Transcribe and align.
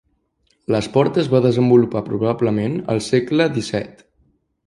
L'esport 0.75 1.19
es 1.23 1.29
va 1.33 1.41
desenvolupar 1.43 2.03
probablement 2.09 2.79
al 2.95 3.05
segle 3.11 3.47
XVII. 3.59 4.09